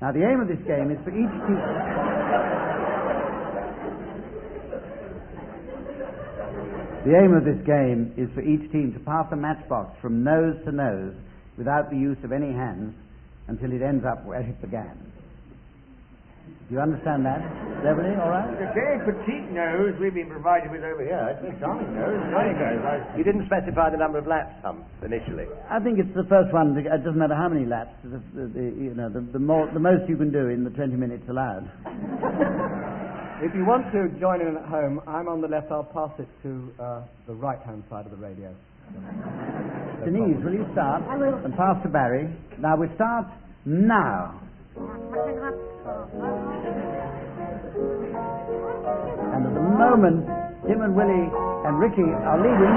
Now, 0.00 0.10
the 0.10 0.24
aim 0.26 0.40
of 0.40 0.48
this 0.48 0.58
game 0.66 0.90
is 0.90 0.98
for 1.04 1.10
each 1.10 1.30
team. 1.46 1.60
The 7.04 7.12
aim 7.20 7.34
of 7.36 7.44
this 7.44 7.60
game 7.68 8.14
is 8.16 8.32
for 8.34 8.40
each 8.40 8.64
team 8.72 8.92
to 8.96 9.00
pass 9.04 9.26
a 9.30 9.36
matchbox 9.36 9.92
from 10.00 10.24
nose 10.24 10.56
to 10.64 10.72
nose 10.72 11.12
without 11.58 11.90
the 11.90 11.96
use 11.96 12.16
of 12.24 12.32
any 12.32 12.50
hands 12.52 12.94
until 13.46 13.72
it 13.72 13.82
ends 13.82 14.04
up 14.08 14.24
where 14.24 14.40
it 14.40 14.60
began. 14.62 14.96
Do 16.68 16.74
you 16.74 16.80
understand 16.80 17.26
that? 17.28 17.44
Beverly, 17.84 18.16
all 18.16 18.32
right? 18.32 18.48
The 18.56 18.72
very 18.72 18.96
petite 19.04 19.52
nose 19.52 19.92
we've 20.00 20.14
been 20.16 20.32
provided 20.32 20.72
with 20.72 20.80
over 20.80 21.04
here. 21.04 21.36
It's 21.36 21.44
a 21.44 21.60
charming 21.60 21.92
nose. 21.92 22.16
Charming 22.32 22.56
nose. 22.56 22.80
I- 22.88 23.16
You 23.20 23.24
didn't 23.24 23.44
specify 23.52 23.90
the 23.92 23.98
number 24.00 24.16
of 24.16 24.26
laps, 24.26 24.56
Hump, 24.64 24.80
initially. 25.04 25.44
I 25.68 25.78
think 25.80 25.98
it's 26.00 26.14
the 26.16 26.24
first 26.24 26.54
one. 26.56 26.72
It 26.72 26.88
doesn't 26.88 27.18
matter 27.20 27.36
how 27.36 27.50
many 27.52 27.66
laps. 27.68 27.92
The, 28.02 28.16
the, 28.32 28.44
the, 28.48 28.64
you 28.80 28.94
know, 28.96 29.10
the, 29.12 29.20
the, 29.20 29.38
more, 29.38 29.68
the 29.74 29.80
most 29.80 30.08
you 30.08 30.16
can 30.16 30.32
do 30.32 30.48
in 30.48 30.64
the 30.64 30.70
20 30.70 30.96
minutes 30.96 31.28
allowed. 31.28 31.68
If 33.44 33.52
you 33.52 33.68
want 33.68 33.92
to 33.92 34.08
join 34.16 34.40
in 34.40 34.56
at 34.56 34.64
home, 34.72 35.04
I'm 35.06 35.28
on 35.28 35.44
the 35.44 35.48
left. 35.48 35.68
I'll 35.68 35.84
pass 35.84 36.08
it 36.16 36.24
to 36.48 36.72
uh, 36.80 37.04
the 37.28 37.36
right-hand 37.36 37.84
side 37.92 38.08
of 38.08 38.10
the 38.10 38.16
radio. 38.16 38.48
Denise, 40.08 40.40
will 40.40 40.56
you 40.56 40.64
start? 40.72 41.04
I 41.04 41.20
will. 41.20 41.36
And 41.44 41.52
pass 41.52 41.76
to 41.84 41.92
Barry. 41.92 42.24
Now 42.56 42.80
we 42.80 42.88
start 42.96 43.28
now. 43.68 44.40
And 49.28 49.44
at 49.44 49.52
the 49.52 49.66
moment, 49.76 50.24
Jim 50.64 50.80
and 50.80 50.96
Willie 50.96 51.28
and 51.68 51.76
Ricky 51.76 52.08
are 52.24 52.40
leading. 52.40 52.74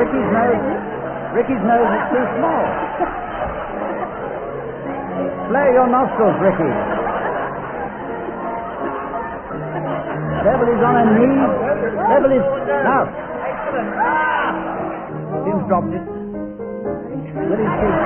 Ricky's 0.00 0.28
nose, 0.32 0.64
Ricky's 1.36 1.60
nose 1.68 1.84
is 1.84 2.04
too 2.16 2.24
small. 2.40 2.64
Flare 5.52 5.76
your 5.76 5.84
nostrils, 5.92 6.40
Ricky. 6.40 6.99
Beverly's 10.40 10.80
on 10.80 10.94
her 10.96 11.08
knees. 11.20 11.52
Beverly's 12.08 12.46
now. 12.80 13.04
Tim's 15.44 15.64
dropped 15.68 15.92
it. 15.92 16.04
Willie's 17.50 17.74
cheek. 17.76 17.96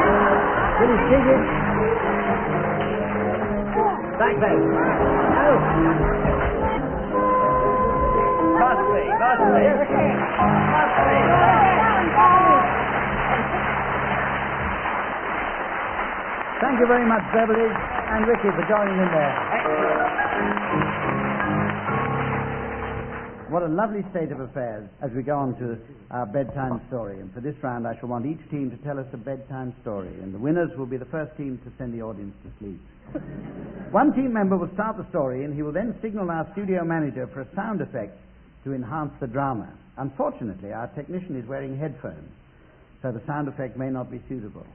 Willie's 0.82 1.04
cheeky. 1.10 1.38
Back 4.18 4.34
then. 4.42 4.58
Pass 8.58 8.80
me, 8.82 9.02
pass 9.14 9.40
me. 9.54 9.62
Pass 10.74 10.94
me. 11.06 11.18
Thank 16.60 16.80
you 16.80 16.86
very 16.86 17.06
much, 17.06 17.22
Beverly 17.34 17.70
and 17.70 18.26
Ricky, 18.26 18.50
for 18.54 18.64
joining 18.68 18.98
in 18.98 19.10
there. 19.10 21.03
What 23.54 23.62
a 23.62 23.68
lovely 23.68 24.02
state 24.10 24.32
of 24.32 24.40
affairs 24.40 24.90
as 25.00 25.12
we 25.14 25.22
go 25.22 25.38
on 25.38 25.54
to 25.62 25.78
our 26.10 26.26
bedtime 26.26 26.82
story. 26.88 27.20
And 27.20 27.32
for 27.32 27.40
this 27.40 27.54
round, 27.62 27.86
I 27.86 27.96
shall 28.00 28.08
want 28.08 28.26
each 28.26 28.42
team 28.50 28.68
to 28.68 28.76
tell 28.78 28.98
us 28.98 29.06
a 29.12 29.16
bedtime 29.16 29.72
story. 29.80 30.08
And 30.08 30.34
the 30.34 30.40
winners 30.40 30.76
will 30.76 30.90
be 30.90 30.96
the 30.96 31.06
first 31.06 31.36
team 31.36 31.60
to 31.62 31.70
send 31.78 31.94
the 31.94 32.02
audience 32.02 32.34
to 32.42 32.50
sleep. 32.58 32.80
One 33.92 34.12
team 34.12 34.32
member 34.32 34.56
will 34.56 34.74
start 34.74 34.96
the 34.96 35.08
story, 35.08 35.44
and 35.44 35.54
he 35.54 35.62
will 35.62 35.70
then 35.70 35.94
signal 36.02 36.32
our 36.32 36.50
studio 36.50 36.82
manager 36.82 37.28
for 37.32 37.42
a 37.42 37.54
sound 37.54 37.80
effect 37.80 38.18
to 38.64 38.74
enhance 38.74 39.12
the 39.20 39.28
drama. 39.28 39.72
Unfortunately, 39.98 40.72
our 40.72 40.88
technician 40.88 41.38
is 41.38 41.46
wearing 41.46 41.78
headphones, 41.78 42.32
so 43.02 43.12
the 43.12 43.22
sound 43.24 43.46
effect 43.46 43.76
may 43.76 43.88
not 43.88 44.10
be 44.10 44.20
suitable. 44.28 44.66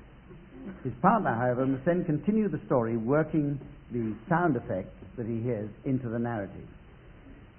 His 0.86 0.93
partner, 1.01 1.36
however, 1.36 1.65
must 1.65 1.83
then 1.83 2.05
continue 2.05 2.48
the 2.48 2.62
story, 2.65 2.95
working 2.95 3.59
the 3.91 4.15
sound 4.29 4.55
effect 4.55 4.95
that 5.17 5.25
he 5.27 5.41
hears 5.41 5.69
into 5.83 6.07
the 6.07 6.19
narrative. 6.19 6.78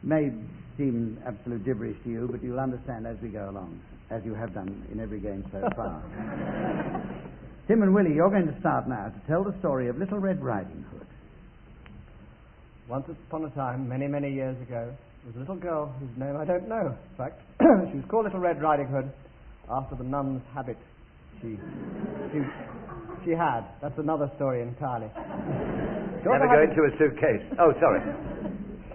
May 0.02 0.32
seem 0.76 1.18
absolute 1.26 1.64
gibberish 1.64 1.96
to 2.04 2.10
you, 2.10 2.28
but 2.30 2.42
you'll 2.42 2.60
understand 2.60 3.06
as 3.06 3.16
we 3.22 3.28
go 3.28 3.50
along, 3.50 3.80
as 4.10 4.22
you 4.24 4.34
have 4.34 4.54
done 4.54 4.86
in 4.90 5.00
every 5.00 5.20
game 5.20 5.44
so 5.52 5.60
far. 5.76 6.02
Tim 7.68 7.82
and 7.82 7.94
Willie, 7.94 8.14
you're 8.14 8.30
going 8.30 8.46
to 8.46 8.58
start 8.60 8.88
now 8.88 9.08
to 9.08 9.20
tell 9.28 9.44
the 9.44 9.56
story 9.58 9.88
of 9.88 9.98
Little 9.98 10.18
Red 10.18 10.42
Riding 10.42 10.84
Hood. 10.90 11.06
Once 12.88 13.04
upon 13.08 13.44
a 13.44 13.50
time, 13.50 13.88
many, 13.88 14.08
many 14.08 14.32
years 14.32 14.56
ago, 14.62 14.90
there 15.22 15.26
was 15.26 15.36
a 15.36 15.38
little 15.40 15.56
girl 15.56 15.94
whose 16.00 16.10
name 16.16 16.36
I 16.36 16.44
don't 16.44 16.68
know. 16.68 16.96
In 17.10 17.16
fact, 17.16 17.40
she 17.92 17.96
was 17.98 18.04
called 18.08 18.24
Little 18.24 18.40
Red 18.40 18.60
Riding 18.60 18.88
Hood 18.88 19.12
after 19.70 19.94
the 19.94 20.04
nun's 20.04 20.42
habit 20.54 20.78
she, 21.40 21.56
she, 22.32 22.38
she 23.24 23.30
had. 23.32 23.64
That's 23.80 23.96
another 23.98 24.30
story 24.36 24.60
entirely. 24.62 25.08
She 26.20 26.28
also 26.28 26.36
Never 26.36 26.48
had 26.48 26.56
go 26.56 26.62
into 26.68 26.82
a 26.84 26.92
suitcase. 26.98 27.44
Oh, 27.58 27.72
sorry. 27.80 28.00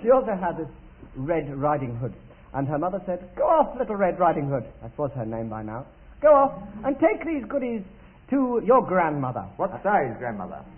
She 0.03 0.11
also 0.11 0.37
had 0.37 0.53
this 0.55 0.69
Red 1.15 1.53
Riding 1.57 1.95
Hood. 1.97 2.13
And 2.53 2.67
her 2.67 2.77
mother 2.77 3.01
said, 3.05 3.29
Go 3.35 3.43
off, 3.43 3.77
Little 3.77 3.95
Red 3.95 4.17
Riding 4.19 4.47
Hood. 4.49 4.63
That 4.81 4.97
was 4.97 5.11
her 5.15 5.25
name 5.25 5.49
by 5.49 5.63
now. 5.63 5.85
Go 6.21 6.33
off 6.33 6.53
and 6.85 6.95
take 6.99 7.25
these 7.25 7.43
goodies 7.49 7.81
to 8.29 8.61
your 8.65 8.81
grandmother. 8.85 9.45
What 9.57 9.71
size, 9.83 10.15
grandmother? 10.17 10.63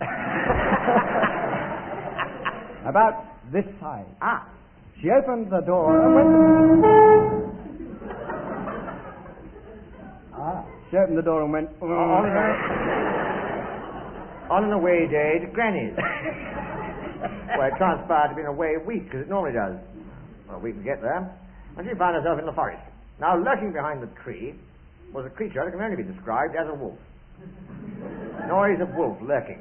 About 2.86 3.24
this 3.52 3.64
size. 3.80 4.06
Ah, 4.20 4.46
She 5.00 5.10
opened 5.10 5.50
the 5.50 5.60
door 5.60 6.00
and 6.02 6.14
went. 6.14 6.28
Ah. 10.40 10.64
She 10.90 10.96
opened 10.96 11.18
the 11.18 11.22
door 11.22 11.42
and 11.42 11.52
went. 11.52 11.68
on, 11.82 12.24
a, 12.24 12.38
on 14.54 14.64
an 14.64 14.72
away 14.72 15.06
day 15.10 15.38
to 15.44 15.46
Granny's. 15.52 15.94
Where 17.58 17.68
it 17.68 17.76
transpired 17.76 18.28
to 18.30 18.34
be 18.36 18.40
an 18.42 18.46
away 18.46 18.76
week, 18.86 19.08
as 19.14 19.22
it 19.22 19.28
normally 19.28 19.52
does. 19.52 19.76
Well, 20.48 20.60
we 20.60 20.72
can 20.72 20.82
get 20.82 21.02
there. 21.02 21.30
And 21.76 21.86
she 21.88 21.94
found 21.96 22.16
herself 22.16 22.38
in 22.38 22.46
the 22.46 22.52
forest. 22.52 22.82
Now, 23.20 23.36
lurking 23.36 23.72
behind 23.72 24.02
the 24.02 24.08
tree 24.22 24.54
was 25.12 25.26
a 25.26 25.30
creature 25.30 25.64
that 25.64 25.70
can 25.70 25.80
only 25.80 25.96
be 25.96 26.02
described 26.02 26.56
as 26.56 26.68
a 26.68 26.74
wolf. 26.74 26.98
Noise 28.48 28.80
of 28.80 28.94
wolf 28.94 29.18
lurking. 29.22 29.60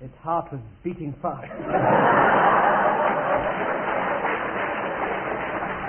Its 0.00 0.16
heart 0.20 0.50
was 0.50 0.60
beating 0.82 1.14
fast. 1.22 1.46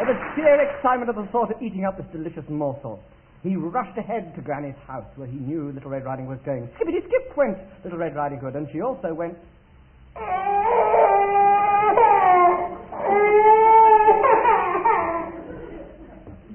In 0.03 0.09
the 0.09 0.19
sheer 0.35 0.59
excitement 0.59 1.09
of 1.09 1.15
the 1.15 1.25
thought 1.31 1.49
of 1.49 1.61
eating 1.61 1.85
up 1.85 1.95
this 1.97 2.05
delicious 2.11 2.43
morsel, 2.49 2.99
he 3.43 3.57
rushed 3.57 3.97
ahead 3.97 4.33
to 4.35 4.41
Granny's 4.41 4.79
house 4.87 5.05
where 5.17 5.27
he 5.27 5.35
knew 5.35 5.73
Little 5.73 5.91
Red 5.91 6.05
Riding 6.05 6.27
was 6.27 6.39
going. 6.45 6.69
Skippity 6.75 6.99
skip 6.99 7.35
went 7.35 7.57
Little 7.83 7.99
Red 7.99 8.15
Riding 8.15 8.39
Hood, 8.39 8.55
and 8.55 8.69
she 8.71 8.79
also 8.79 9.13
went. 9.13 9.37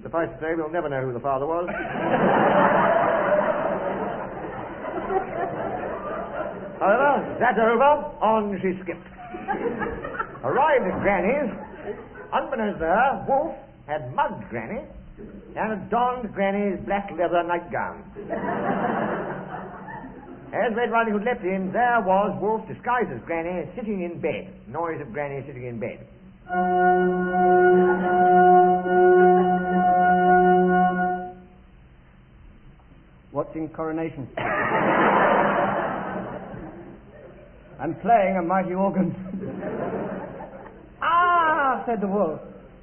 Suffice 0.02 0.30
to 0.32 0.38
say, 0.40 0.54
we'll 0.56 0.70
never 0.70 0.88
know 0.88 1.02
who 1.02 1.12
the 1.12 1.20
father 1.20 1.44
was. 1.44 1.68
However, 6.80 7.36
that 7.38 7.58
over, 7.58 8.16
on 8.24 8.58
she 8.62 8.72
skipped. 8.82 9.06
Arrived 10.42 10.86
at 10.86 11.00
Granny's, 11.02 11.52
unbeknownst 12.32 12.78
to 12.78 12.86
her, 12.86 13.26
Wolf 13.28 13.54
had 13.86 14.14
mugged 14.14 14.48
Granny 14.48 14.86
and 15.56 15.90
donned 15.90 16.32
Granny's 16.32 16.78
black 16.86 17.10
leather 17.10 17.42
nightgown. 17.42 18.02
As 20.52 20.74
Red 20.74 20.90
Riding 20.90 21.12
Hood 21.12 21.24
leapt 21.24 21.44
in, 21.44 21.70
there 21.72 22.00
was 22.00 22.36
Wolf, 22.40 22.66
disguised 22.66 23.10
as 23.12 23.20
Granny, 23.26 23.68
sitting 23.76 24.02
in 24.02 24.20
bed. 24.20 24.48
Noise 24.66 25.00
of 25.00 25.12
Granny 25.12 25.44
sitting 25.46 25.66
in 25.66 25.78
bed. 25.78 26.06
Watching 33.32 33.68
Coronation 33.68 34.26
Street. 34.32 34.46
and 37.80 38.00
playing 38.00 38.36
a 38.38 38.42
mighty 38.42 38.74
organ. 38.74 39.14
ah, 41.02 41.82
said 41.86 42.00
the 42.00 42.08
wolf. 42.08 42.40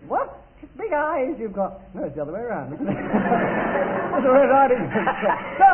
What 0.08 0.45
big 0.78 0.94
eyes 0.94 1.36
you've 1.40 1.56
got. 1.56 1.82
No, 1.96 2.04
it's 2.04 2.16
the 2.16 2.22
other 2.22 2.34
way 2.34 2.42
around, 2.42 2.74
isn't 2.74 2.88
it? 2.88 2.94
That's 4.12 4.24
the 4.24 4.32
Red 4.32 4.48
Riding 4.48 4.86
Hood 4.88 5.10
said. 5.20 5.38
So, 5.60 5.72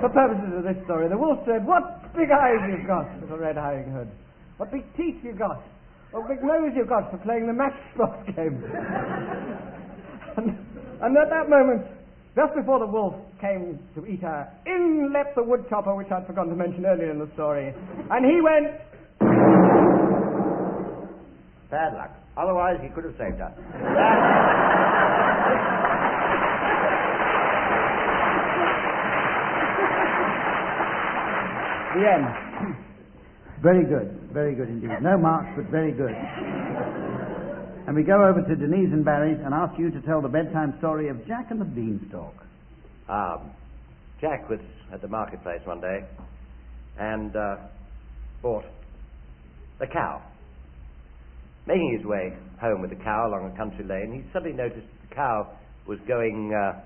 for 0.00 0.08
purposes 0.08 0.52
of 0.56 0.64
this 0.64 0.78
story, 0.84 1.08
the 1.08 1.18
wolf 1.18 1.40
said, 1.44 1.66
What 1.66 2.14
big 2.16 2.30
eyes 2.30 2.60
you've 2.68 2.86
got, 2.86 3.08
little 3.20 3.38
Red 3.38 3.56
Riding 3.56 3.92
Hood. 3.92 4.08
What 4.56 4.70
big 4.70 4.84
teeth 4.96 5.20
you've 5.22 5.38
got. 5.38 5.62
What 6.12 6.28
big 6.28 6.42
nose 6.44 6.72
you've 6.76 6.88
got 6.88 7.10
for 7.10 7.18
playing 7.18 7.46
the 7.46 7.52
matchbox 7.52 8.24
game. 8.36 8.62
and, 10.36 10.56
and 11.02 11.18
at 11.18 11.28
that 11.28 11.50
moment, 11.50 11.82
just 12.36 12.54
before 12.54 12.78
the 12.78 12.86
wolf 12.86 13.14
came 13.40 13.78
to 13.94 14.06
eat 14.06 14.22
her, 14.22 14.48
in 14.66 15.12
leapt 15.12 15.34
the 15.34 15.42
woodchopper, 15.42 15.94
which 15.94 16.10
I'd 16.10 16.26
forgotten 16.26 16.50
to 16.50 16.56
mention 16.56 16.86
earlier 16.86 17.10
in 17.10 17.18
the 17.18 17.28
story. 17.34 17.74
And 18.10 18.24
he 18.24 18.40
went, 18.40 18.78
Bad 21.70 21.94
luck. 21.94 22.10
Otherwise, 22.36 22.78
he 22.82 22.88
could 22.88 23.04
have 23.04 23.14
saved 23.18 23.38
her. 23.38 23.50
the 31.94 32.04
end. 32.04 32.26
Very 33.62 33.84
good, 33.84 34.28
very 34.32 34.54
good 34.54 34.68
indeed. 34.68 34.90
No 35.00 35.16
marks, 35.16 35.48
but 35.56 35.70
very 35.70 35.92
good. 35.92 36.14
And 37.86 37.94
we 37.96 38.02
go 38.02 38.24
over 38.24 38.42
to 38.42 38.56
Denise 38.56 38.92
and 38.92 39.04
Barry's 39.04 39.38
and 39.44 39.54
ask 39.54 39.78
you 39.78 39.90
to 39.90 40.00
tell 40.02 40.20
the 40.20 40.28
bedtime 40.28 40.74
story 40.78 41.08
of 41.08 41.26
Jack 41.26 41.50
and 41.50 41.60
the 41.60 41.64
Beanstalk. 41.64 42.34
Um, 43.08 43.50
Jack 44.20 44.48
was 44.48 44.60
at 44.92 45.02
the 45.02 45.08
marketplace 45.08 45.60
one 45.64 45.80
day 45.80 46.00
and 46.98 47.36
uh, 47.36 47.56
bought 48.42 48.64
a 49.80 49.86
cow. 49.86 50.22
Making 51.66 51.96
his 51.98 52.06
way 52.06 52.32
home 52.60 52.80
with 52.80 52.90
the 52.90 52.96
cow 52.96 53.28
along 53.28 53.52
a 53.52 53.56
country 53.56 53.84
lane, 53.84 54.12
he 54.12 54.32
suddenly 54.32 54.56
noticed 54.56 54.86
that 54.86 55.08
the 55.08 55.14
cow 55.14 55.50
was 55.86 55.98
going. 56.06 56.52
Uh, 56.54 56.80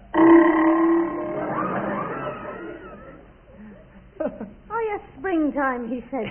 Oh, 4.79 4.87
yes, 4.93 5.01
springtime, 5.19 5.89
he 5.89 6.05
said. 6.09 6.31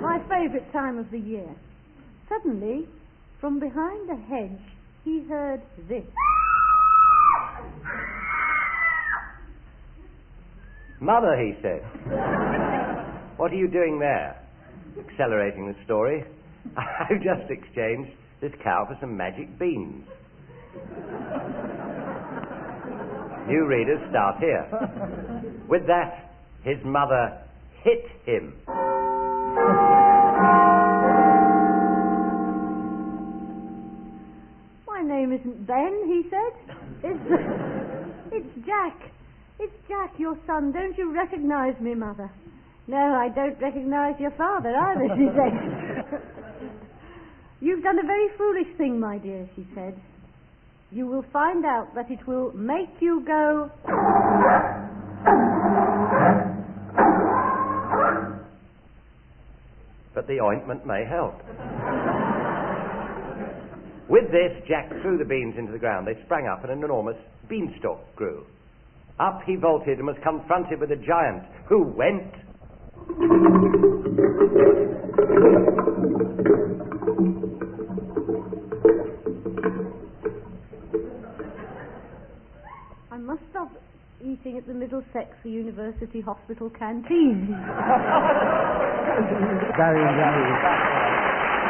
My 0.00 0.18
favourite 0.26 0.72
time 0.72 0.96
of 0.96 1.10
the 1.10 1.18
year. 1.18 1.54
Suddenly, 2.26 2.88
from 3.42 3.60
behind 3.60 4.08
a 4.08 4.16
hedge, 4.16 4.58
he 5.04 5.22
heard 5.28 5.60
this. 5.86 6.04
Mother, 10.98 11.36
he 11.36 11.52
said, 11.60 11.82
what 13.36 13.52
are 13.52 13.56
you 13.56 13.68
doing 13.68 13.98
there? 13.98 14.40
Accelerating 14.98 15.66
the 15.66 15.76
story. 15.84 16.24
I've 16.78 17.20
just 17.22 17.50
exchanged 17.50 18.12
this 18.40 18.52
cow 18.64 18.86
for 18.88 18.96
some 18.98 19.14
magic 19.14 19.58
beans. 19.58 20.06
New 23.46 23.66
readers 23.66 24.00
start 24.08 24.36
here. 24.40 25.52
With 25.68 25.86
that, 25.86 26.30
his 26.64 26.78
mother 26.84 27.41
hit 27.84 28.04
him. 28.24 28.54
My 34.86 35.02
name 35.02 35.32
isn't 35.32 35.66
Ben, 35.66 36.02
he 36.06 36.22
said. 36.30 36.76
It's, 37.02 37.20
it's 38.32 38.66
Jack. 38.66 39.10
It's 39.58 39.74
Jack, 39.88 40.14
your 40.18 40.38
son. 40.46 40.72
Don't 40.72 40.96
you 40.96 41.12
recognize 41.14 41.78
me, 41.80 41.94
Mother? 41.94 42.30
No, 42.86 42.96
I 42.96 43.28
don't 43.28 43.60
recognize 43.60 44.14
your 44.18 44.32
father 44.32 44.74
either, 44.76 45.08
she 45.16 45.28
said. 45.36 46.22
You've 47.60 47.82
done 47.82 47.98
a 47.98 48.06
very 48.06 48.28
foolish 48.36 48.76
thing, 48.76 48.98
my 48.98 49.18
dear, 49.18 49.48
she 49.54 49.66
said. 49.74 50.00
You 50.90 51.06
will 51.06 51.24
find 51.32 51.64
out 51.64 51.94
that 51.94 52.10
it 52.10 52.26
will 52.26 52.52
make 52.52 52.90
you 53.00 53.22
go. 53.24 53.70
But 60.22 60.28
the 60.32 60.40
ointment 60.40 60.86
may 60.86 61.04
help. 61.04 61.34
With 64.08 64.30
this, 64.30 64.52
Jack 64.68 64.88
threw 65.02 65.18
the 65.18 65.24
beans 65.24 65.54
into 65.58 65.72
the 65.72 65.78
ground. 65.78 66.06
They 66.06 66.22
sprang 66.24 66.46
up, 66.46 66.62
and 66.62 66.72
an 66.72 66.84
enormous 66.84 67.16
beanstalk 67.48 68.14
grew. 68.14 68.46
Up 69.18 69.40
he 69.46 69.56
vaulted 69.56 69.98
and 69.98 70.06
was 70.06 70.16
confronted 70.22 70.80
with 70.80 70.92
a 70.92 70.96
giant 70.96 71.42
who 71.68 71.82
went. 71.82 72.34
I 83.10 83.18
must 83.18 83.42
stop 83.50 83.72
eating 84.20 84.56
at 84.56 84.66
the 84.68 84.74
Middlesex 84.74 85.30
University 85.44 86.20
Hospital 86.20 86.70
canteen. 86.70 87.56
Barry 89.76 90.00
and 90.08 90.16
Barry. 90.16 91.62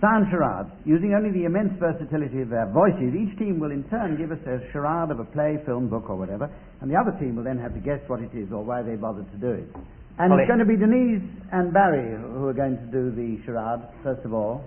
Sound 0.00 0.26
charades. 0.34 0.68
Using 0.84 1.14
only 1.14 1.30
the 1.30 1.44
immense 1.46 1.78
versatility 1.78 2.42
of 2.42 2.50
their 2.50 2.66
voices, 2.66 3.14
each 3.14 3.38
team 3.38 3.60
will 3.60 3.70
in 3.70 3.84
turn 3.88 4.18
give 4.18 4.32
us 4.32 4.42
a 4.50 4.58
charade 4.72 5.12
of 5.14 5.20
a 5.20 5.24
play, 5.24 5.62
film, 5.64 5.88
book, 5.88 6.10
or 6.10 6.16
whatever, 6.16 6.50
and 6.80 6.90
the 6.90 6.96
other 6.98 7.12
team 7.20 7.36
will 7.36 7.44
then 7.44 7.58
have 7.58 7.72
to 7.74 7.78
guess 7.80 8.00
what 8.08 8.18
it 8.20 8.34
is 8.34 8.50
or 8.50 8.64
why 8.64 8.82
they 8.82 8.96
bothered 8.96 9.30
to 9.30 9.38
do 9.38 9.50
it. 9.62 9.68
And 10.18 10.30
Well, 10.34 10.40
it's 10.40 10.48
going 10.50 10.58
to 10.58 10.66
be 10.66 10.74
Denise 10.76 11.22
and 11.52 11.72
Barry 11.72 12.18
who 12.18 12.46
are 12.48 12.52
going 12.52 12.76
to 12.76 12.86
do 12.90 13.14
the 13.14 13.38
charade, 13.46 13.80
first 14.02 14.24
of 14.26 14.34
all. 14.34 14.64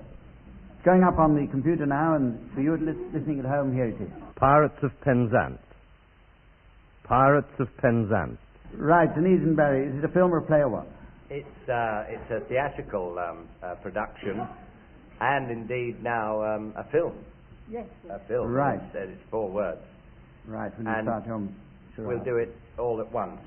It's 0.78 0.86
going 0.86 1.04
up 1.04 1.20
on 1.20 1.36
the 1.36 1.52
computer 1.52 1.86
now, 1.86 2.15
and 2.15 2.39
for 2.56 2.62
you 2.62 2.78
lis- 2.80 2.96
listening 3.13 3.39
at 3.39 3.46
home, 3.46 3.74
here 3.76 3.91
it 3.91 4.00
is. 4.00 4.10
Pirates 4.38 4.80
of 4.84 4.91
Penzance. 5.04 5.60
Pirates 7.08 7.52
of 7.60 7.68
Penzance. 7.78 8.38
Right, 8.76 9.13
Denise 9.13 9.41
and 9.41 9.56
Barry, 9.56 9.88
is 9.88 9.96
it 9.98 10.04
a 10.06 10.10
film 10.13 10.34
or 10.34 10.38
a 10.38 10.41
play 10.41 10.58
or 10.60 10.70
what? 10.70 10.88
It's, 11.30 11.70
uh, 11.70 12.04
it's 12.10 12.32
a 12.32 12.48
theatrical 12.50 13.18
um, 13.20 13.48
uh, 13.63 13.76
production, 13.76 14.41
and 15.22 15.52
indeed 15.52 16.04
now 16.04 16.44
um, 16.56 16.74
a 16.78 16.84
film. 16.91 17.13
yes. 17.72 17.86
A 18.12 18.20
film. 18.28 18.52
Right. 18.52 18.80
It's, 18.88 18.96
uh, 18.96 19.00
it's 19.12 19.22
four 19.32 19.50
words. 19.50 19.82
Right, 20.46 20.76
when 20.78 20.86
you 20.88 20.94
And 20.94 21.06
start 21.06 21.24
home. 21.26 21.56
charade. 21.96 22.08
We'll 22.10 22.24
do 22.24 22.38
it 22.38 22.56
all 22.78 23.00
at 23.02 23.12
once. 23.12 23.39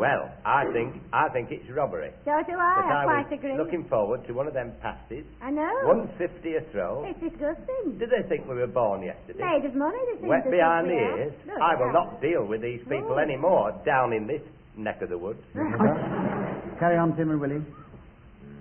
Well, 0.00 0.32
I 0.46 0.64
think 0.72 0.96
I 1.12 1.28
think 1.28 1.50
it's 1.52 1.68
robbery. 1.70 2.10
So 2.24 2.32
do 2.48 2.52
But 2.56 2.58
I, 2.58 2.80
I 2.88 3.00
I 3.02 3.04
quite 3.04 3.30
was 3.30 3.38
agree. 3.38 3.56
looking 3.58 3.84
forward 3.84 4.26
to 4.26 4.32
one 4.32 4.46
of 4.48 4.54
them 4.54 4.72
pasties. 4.80 5.24
I 5.42 5.50
know. 5.50 5.68
One 5.84 6.08
fifty 6.16 6.56
a 6.56 6.62
throw. 6.72 7.04
It's 7.06 7.20
disgusting. 7.20 7.98
Did 7.98 8.08
they 8.08 8.26
think 8.28 8.48
we 8.48 8.54
were 8.56 8.66
born 8.66 9.02
yesterday? 9.02 9.44
Made 9.44 9.66
of 9.68 9.74
money, 9.76 9.98
they 10.14 10.20
seem 10.20 10.28
Wet 10.28 10.50
behind 10.50 10.88
the 10.88 10.94
ears. 10.94 11.34
Look, 11.46 11.60
I 11.60 11.76
will 11.76 11.92
not 11.92 12.22
deal 12.22 12.46
with 12.46 12.62
these 12.62 12.80
people 12.88 13.12
Oh. 13.14 13.18
anymore 13.18 13.72
down 13.84 14.14
in 14.14 14.26
this 14.26 14.40
neck 14.76 15.02
of 15.02 15.10
the 15.10 15.18
woods. 15.18 15.42
Carry 16.80 16.96
on, 16.96 17.14
Tim 17.16 17.30
and 17.30 17.40
Willie. 17.40 17.62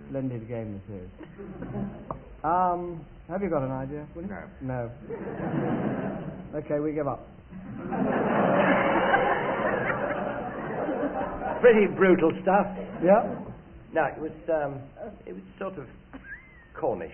Splendid 0.09 0.45
game 0.47 0.81
this 0.89 1.01
is. 1.01 1.09
Um, 2.43 2.99
have 3.29 3.41
you 3.41 3.49
got 3.49 3.63
an 3.63 3.71
idea? 3.71 4.05
Willie? 4.15 4.27
No. 4.27 4.43
No. 4.61 4.91
Okay, 6.55 6.79
we 6.79 6.91
give 6.91 7.07
up. 7.07 7.25
Pretty 11.61 11.87
brutal 11.87 12.31
stuff. 12.41 12.67
Yeah. 13.03 13.35
No, 13.93 14.05
it 14.05 14.19
was 14.19 14.31
um, 14.53 14.79
it 15.25 15.33
was 15.33 15.43
sort 15.57 15.77
of 15.77 15.85
Cornish. 16.79 17.11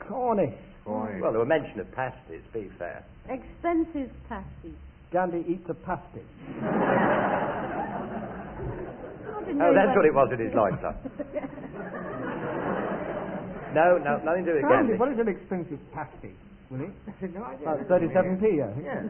Cornish. 0.00 0.54
Boy. 0.84 1.18
Well, 1.22 1.30
there 1.32 1.40
were 1.40 1.46
mention 1.46 1.78
of 1.80 1.90
pasties. 1.92 2.42
Be 2.52 2.70
fair. 2.78 3.04
Expensive 3.28 4.10
pasties. 4.28 4.74
Gandhi 5.12 5.44
eats 5.48 5.68
a 5.68 5.74
pasty. 5.74 6.22
Oh, 9.52 9.74
that's 9.74 9.94
what 9.96 10.04
it 10.06 10.14
was 10.14 10.30
in 10.32 10.38
his 10.44 10.54
loincloth. 10.54 10.96
No, 13.72 13.98
no, 13.98 14.18
nothing 14.24 14.44
to 14.46 14.50
do 14.50 14.56
with 14.58 14.62
Gandhi, 14.66 14.98
Gandhi. 14.98 14.98
what 14.98 15.12
is 15.12 15.18
an 15.20 15.28
expensive 15.28 15.78
pasty, 15.94 16.34
Willie? 16.70 16.90
no 17.34 17.42
idea. 17.44 17.66
About 17.68 17.88
37p, 17.88 18.62
I 18.62 18.72
think. 18.74 18.86
Yes. 18.86 19.04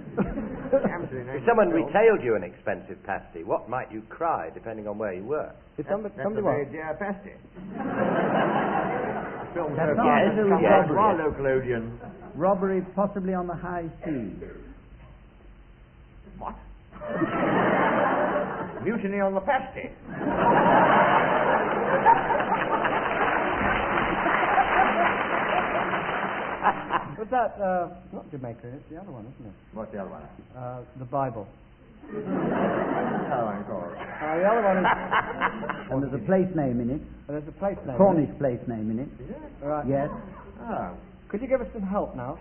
Absolutely 0.73 1.25
no 1.29 1.33
If 1.37 1.45
someone 1.47 1.69
retailed 1.69 2.25
you 2.25 2.35
an 2.35 2.43
expensive 2.43 2.97
pasty, 3.05 3.45
what 3.45 3.69
might 3.69 3.93
you 3.93 4.01
cry, 4.09 4.49
depending 4.55 4.89
on 4.89 4.97
where 4.97 5.13
you 5.13 5.25
were? 5.25 5.53
Did 5.77 5.87
somebody, 5.91 6.15
That's 6.17 6.25
somebody 6.25 6.47
uh, 6.47 6.51
a 6.51 6.53
very 6.53 6.65
what? 6.65 6.73
dear 6.73 6.97
pasty. 6.99 7.37
Film 9.53 9.77
That's 9.77 9.97
not 9.97 10.07
far 10.07 10.25
to 10.25 10.31
do 10.31 10.37
has 10.37 10.39
with 10.41 10.49
come 10.49 10.65
out 10.65 10.87
to 10.89 10.95
robbery. 10.95 10.99
our 10.99 11.17
local 11.29 11.47
audience. 11.47 11.93
Robbery 12.35 12.81
possibly 12.97 13.35
on 13.35 13.47
the 13.47 13.55
high 13.55 13.89
seas. 14.05 14.41
What? 16.39 16.57
Mutiny 18.85 19.21
on 19.21 19.35
the 19.35 19.41
pasty. 19.41 19.91
But 27.21 27.29
that, 27.31 27.61
uh, 27.61 27.89
not 28.13 28.31
Jamaica, 28.31 28.65
it's 28.65 28.89
the 28.91 28.97
other 28.97 29.11
one, 29.13 29.27
isn't 29.37 29.47
it? 29.47 29.53
What's 29.75 29.93
the 29.93 29.99
other 30.01 30.11
one? 30.11 30.23
Uh, 30.57 30.81
the 30.99 31.05
Bible. 31.05 31.47
Oh, 32.11 33.47
I'm. 33.47 33.63
Uh, 33.63 33.71
the 34.41 34.47
other 34.51 34.63
one 34.67 34.79
is, 34.83 34.87
And 35.93 36.03
there's 36.03 36.15
a 36.15 36.25
place 36.27 36.49
name 36.57 36.81
in 36.81 36.91
it, 36.91 37.01
there's 37.29 37.47
a 37.47 37.53
place 37.53 37.77
name. 37.87 37.97
Cornish 37.97 38.31
place 38.39 38.59
name 38.67 38.91
in 38.91 38.99
it. 39.01 39.09
Right. 39.63 39.87
Yes. 39.87 40.09
Oh. 40.63 40.91
Could 41.29 41.41
you 41.43 41.47
give 41.47 41.61
us 41.61 41.69
some 41.73 41.83
help 41.83 42.17
now? 42.17 42.39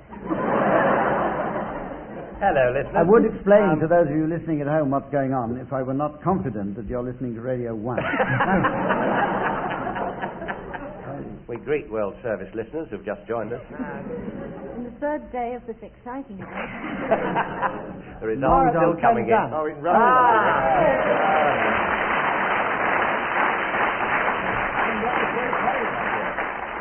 Hello, 2.41 2.71
listeners. 2.73 2.95
I 2.97 3.03
would 3.03 3.25
explain 3.25 3.63
Um, 3.77 3.79
to 3.81 3.87
those 3.87 4.07
of 4.07 4.15
you 4.15 4.25
listening 4.25 4.61
at 4.61 4.67
home 4.67 4.89
what's 4.89 5.11
going 5.11 5.33
on 5.33 5.57
if 5.57 5.71
I 5.73 5.83
were 5.83 5.93
not 5.93 6.23
confident 6.23 6.75
that 6.77 6.85
you're 6.87 7.03
listening 7.03 7.35
to 7.35 7.41
Radio 7.41 7.75
1. 7.75 7.99
We 11.49 11.57
greet 11.57 11.89
World 11.89 12.13
Service 12.21 12.47
listeners 12.53 12.87
who've 12.91 13.03
just 13.03 13.25
joined 13.27 13.51
us. 13.51 13.61
Ah, 13.73 14.05
on 14.77 14.83
the 14.85 14.93
third 15.01 15.31
day 15.31 15.57
of 15.57 15.65
this 15.65 15.81
exciting 15.81 16.37
event. 16.37 18.21
the 18.21 18.27
results 18.27 18.53
Long 18.53 18.69
are 18.69 18.77
still 18.77 19.01
coming 19.01 19.25
in. 19.25 19.33
Penzance. 19.33 19.57
Oh, 19.57 19.65
in 19.65 19.81
Russia. 19.81 21.09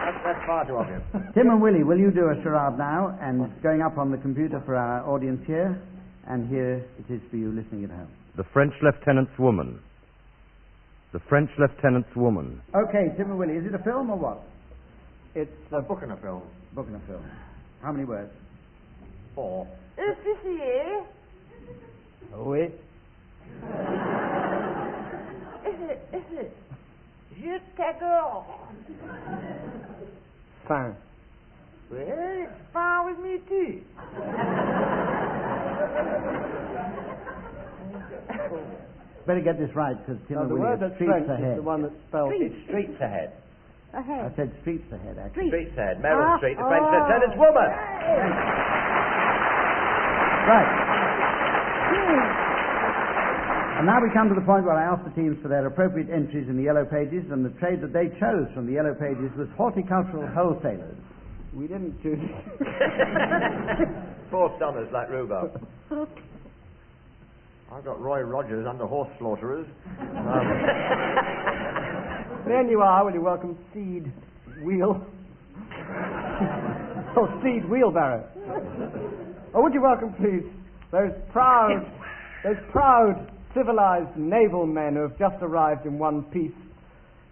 That's, 0.04 0.20
that's 0.20 0.44
far 0.44 0.66
too 0.68 0.76
obvious. 0.76 1.00
Tim 1.33 1.48
and 1.48 1.62
Willie, 1.62 1.83
will 1.83 1.96
you 1.96 2.11
do 2.11 2.28
a 2.28 2.37
charade 2.44 2.76
now? 2.76 3.16
And 3.22 3.40
it's 3.48 3.62
going 3.62 3.81
up 3.81 3.96
on 3.96 4.11
the 4.12 4.18
computer 4.18 4.61
for 4.66 4.76
our 4.76 5.00
audience 5.09 5.40
here. 5.46 5.81
And 6.28 6.46
here 6.46 6.85
it 7.00 7.09
is 7.11 7.22
for 7.31 7.38
you 7.38 7.57
listening 7.57 7.85
at 7.85 7.90
home. 7.90 8.09
The 8.37 8.44
French 8.52 8.74
lieutenant's 8.83 9.33
woman. 9.38 9.81
The 11.14 11.20
French 11.26 11.48
lieutenant's 11.59 12.14
woman. 12.14 12.61
Okay, 12.76 13.16
Tim 13.16 13.31
and 13.31 13.38
Willie, 13.38 13.57
is 13.57 13.64
it 13.64 13.72
a 13.74 13.83
film 13.83 14.11
or 14.11 14.18
what? 14.18 14.44
It's 15.40 15.53
A 15.70 15.81
book 15.81 16.01
and 16.03 16.11
a 16.11 16.16
film. 16.16 16.42
Book 16.74 16.87
and 16.88 16.96
a 16.96 17.07
film. 17.07 17.22
How 17.81 17.92
many 17.92 18.05
words? 18.05 18.33
Four. 19.37 19.68
Officier, 19.96 21.05
Oui. 22.35 22.72
je 27.37 27.61
t'adore. 27.77 28.44
Fin. 30.66 30.96
Well, 31.90 32.01
it's 32.01 32.53
far 32.72 33.07
with 33.07 33.18
me 33.20 33.38
too. 33.48 33.81
Better 39.27 39.40
get 39.40 39.59
this 39.59 39.74
right 39.74 39.96
because 39.98 40.20
Tim 40.27 40.37
Now, 40.37 40.42
and 40.42 40.51
the 40.51 40.55
word 40.57 40.83
are 40.83 40.88
that's 40.88 40.94
streets 40.94 41.11
French 41.27 41.29
ahead. 41.29 41.51
is 41.53 41.57
the 41.57 41.62
one 41.62 41.83
that's 41.83 41.94
spelled... 42.09 42.33
It's 42.35 42.55
streets 42.66 43.01
ahead. 43.01 43.33
I 43.94 44.31
said 44.37 44.53
streets 44.61 44.85
ahead, 44.92 45.18
actually. 45.18 45.48
Street. 45.48 45.72
Streets 45.72 45.79
ahead. 45.79 45.98
Meryl 46.05 46.27
Ah, 46.29 46.37
Street, 46.38 46.57
the 46.61 46.64
French 46.68 46.85
oh. 46.85 46.92
lieutenant's 46.92 47.38
woman. 47.40 47.68
Right. 50.48 50.70
And 53.79 53.87
now 53.87 54.03
we 54.03 54.11
come 54.12 54.29
to 54.29 54.35
the 54.35 54.42
point 54.44 54.64
where 54.66 54.74
I 54.74 54.83
ask 54.90 55.05
the 55.05 55.14
teams 55.14 55.38
for 55.40 55.46
their 55.48 55.64
appropriate 55.66 56.11
entries 56.11 56.48
in 56.48 56.57
the 56.57 56.64
yellow 56.64 56.85
pages, 56.85 57.31
and 57.31 57.44
the 57.44 57.51
trade 57.61 57.81
that 57.81 57.92
they 57.92 58.09
chose 58.18 58.51
from 58.53 58.66
the 58.66 58.72
yellow 58.72 58.92
pages 58.92 59.31
was 59.38 59.46
horticultural 59.57 60.27
wholesalers. 60.35 60.96
We 61.55 61.68
didn't 61.68 61.94
choose... 62.03 62.18
Four 64.31 64.53
stunners 64.57 64.90
like 64.92 65.09
rhubarb. 65.09 65.64
I've 67.72 67.85
got 67.85 68.01
Roy 68.01 68.20
Rogers 68.22 68.66
under 68.68 68.87
horse 68.87 69.11
slaughterers. 69.18 69.66
Then 72.48 72.68
you 72.70 72.80
are, 72.80 73.04
will 73.04 73.12
you 73.12 73.20
welcome 73.20 73.58
Seed 73.74 74.11
Wheel? 74.62 75.04
oh, 77.14 77.40
Seed 77.42 77.68
Wheelbarrow. 77.68 78.24
oh, 79.54 79.62
would 79.62 79.74
you 79.74 79.82
welcome, 79.82 80.14
please, 80.14 80.50
those 80.90 81.12
proud, 81.30 81.84
those 82.42 82.56
proud, 82.72 83.30
civilized 83.54 84.16
naval 84.16 84.66
men 84.66 84.94
who 84.94 85.02
have 85.02 85.18
just 85.18 85.37
arrived 85.42 85.84
in 85.84 85.98
one 85.98 86.22
piece, 86.32 86.50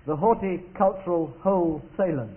the 0.07 0.15
haughty 0.15 0.59
horticultural 0.77 1.35
wholesalers. 1.41 2.37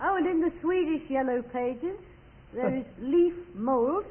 Oh, 0.00 0.16
and 0.16 0.26
in 0.26 0.40
the 0.40 0.50
Swedish 0.62 1.02
yellow 1.10 1.42
pages, 1.52 1.98
there 2.54 2.74
is 2.74 2.86
leaf 3.02 3.34
mould. 3.54 4.06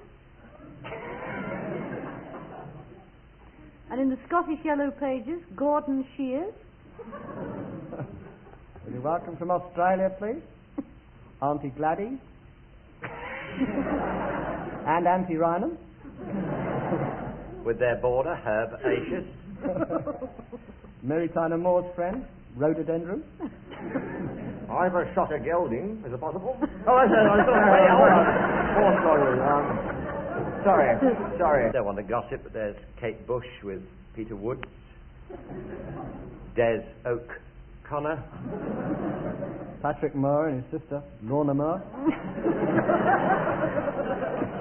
And 3.94 4.02
in 4.02 4.10
the 4.10 4.18
Scottish 4.28 4.58
yellow 4.66 4.90
pages, 4.90 5.40
Gordon 5.56 6.04
Shears. 6.18 6.52
Will 7.92 8.92
you 8.92 9.02
welcome 9.02 9.38
from 9.38 9.52
Australia, 9.52 10.10
please? 10.18 10.42
Auntie 11.44 11.70
Gladys. 11.78 12.18
and 13.04 15.08
Auntie 15.08 15.36
Rynham. 15.36 15.78
With 17.64 17.78
their 17.78 17.98
border, 17.98 18.34
Herb 18.34 18.80
Aetius. 18.84 19.26
Mary 21.04 21.30
Tyler 21.30 21.60
Moore's 21.60 21.86
friend, 21.94 22.26
Rhododendron. 22.56 23.24
I've 24.72 24.96
a 24.96 25.06
shot 25.14 25.32
of 25.32 25.46
gelding. 25.46 26.02
Is 26.04 26.12
it 26.12 26.20
possible? 26.20 26.58
Oh, 26.88 26.96
I 26.96 27.06
said, 27.06 27.28
I 27.30 27.44
thought 27.46 27.62
Horse 28.74 28.98
slaughterers. 29.04 29.40
Um, 29.40 29.78
sorry, 30.64 30.98
sorry. 31.38 31.70
I 31.70 31.72
Don't 31.72 31.86
want 31.86 31.98
to 31.98 32.04
gossip, 32.04 32.42
but 32.44 32.54
there's 32.54 32.78
Kate 33.00 33.26
Bush 33.28 33.46
with 33.64 33.82
Peter 34.16 34.36
Woods. 34.36 34.64
Des 36.56 36.84
Oak 37.06 37.28
Connor. 37.88 38.24
Patrick 39.82 40.16
Moore 40.16 40.48
and 40.48 40.64
his 40.64 40.82
sister, 40.82 41.04
Lorna 41.24 41.54
Moore. 41.54 41.82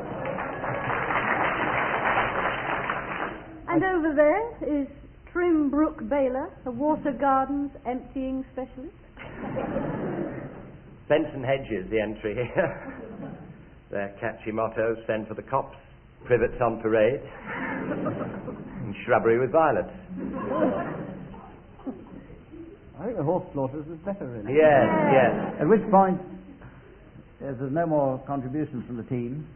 And 3.72 3.82
over 3.84 4.12
there 4.14 4.82
is 4.82 4.86
Trim 5.32 5.70
Brook 5.70 6.06
Baylor, 6.06 6.50
a 6.66 6.70
water 6.70 7.10
gardens 7.10 7.70
emptying 7.86 8.44
specialist. 8.52 8.92
Benson 11.08 11.42
Hedges, 11.42 11.88
the 11.90 11.98
entry 11.98 12.34
here. 12.34 13.32
Their 13.90 14.14
catchy 14.20 14.52
motto, 14.52 14.94
send 15.06 15.26
for 15.26 15.32
the 15.32 15.42
cops, 15.42 15.78
privets 16.24 16.54
on 16.60 16.80
parade, 16.80 17.20
and 17.22 18.94
shrubbery 19.04 19.38
with 19.38 19.50
violets. 19.52 19.90
I 22.98 23.04
think 23.06 23.16
the 23.16 23.24
horse 23.24 23.44
slaughters 23.52 23.86
was 23.88 23.98
better, 24.04 24.26
really. 24.26 24.54
Yes, 24.54 24.86
yes. 25.12 25.32
At 25.60 25.68
which 25.68 25.82
point, 25.90 26.20
as 27.42 27.56
there's 27.58 27.72
no 27.72 27.86
more 27.86 28.22
contributions 28.26 28.86
from 28.86 28.96
the 28.96 29.04
team, 29.04 29.46